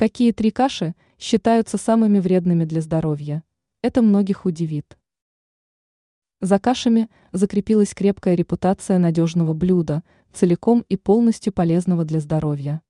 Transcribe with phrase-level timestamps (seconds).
[0.00, 3.44] Какие три каши считаются самыми вредными для здоровья?
[3.82, 4.96] Это многих удивит.
[6.40, 10.02] За кашами закрепилась крепкая репутация надежного блюда,
[10.32, 12.80] целиком и полностью полезного для здоровья.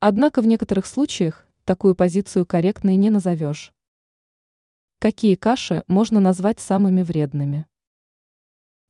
[0.00, 3.72] Однако в некоторых случаях такую позицию корректной не назовешь.
[4.98, 7.68] Какие каши можно назвать самыми вредными?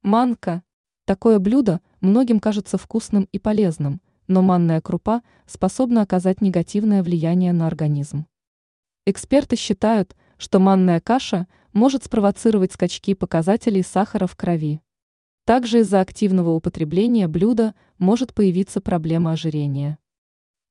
[0.00, 0.62] Манка.
[1.04, 7.66] Такое блюдо многим кажется вкусным и полезным, но манная крупа способна оказать негативное влияние на
[7.66, 8.26] организм.
[9.04, 14.80] Эксперты считают, что манная каша может спровоцировать скачки показателей сахара в крови.
[15.44, 19.98] Также из-за активного употребления блюда может появиться проблема ожирения.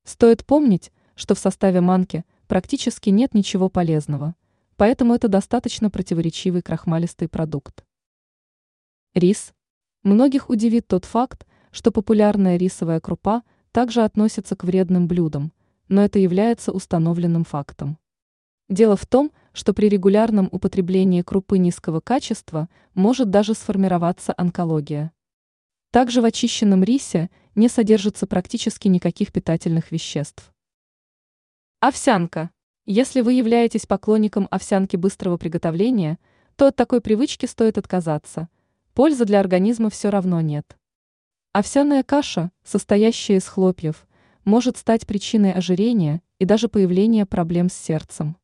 [0.04, 4.34] Стоит помнить, что в составе манки практически нет ничего полезного,
[4.76, 7.84] поэтому это достаточно противоречивый крахмалистый продукт.
[9.14, 9.52] Рис.
[10.02, 15.52] Многих удивит тот факт, что популярная рисовая крупа также относится к вредным блюдам,
[15.88, 17.98] но это является установленным фактом.
[18.68, 25.12] Дело в том, что при регулярном употреблении крупы низкого качества может даже сформироваться онкология.
[25.90, 30.54] Также в очищенном рисе не содержится практически никаких питательных веществ.
[31.80, 32.50] Овсянка.
[32.86, 36.18] Если вы являетесь поклонником овсянки быстрого приготовления,
[36.56, 38.48] то от такой привычки стоит отказаться.
[38.94, 40.78] Пользы для организма все равно нет.
[41.52, 44.06] Овсяная каша, состоящая из хлопьев,
[44.44, 48.38] может стать причиной ожирения и даже появления проблем с сердцем.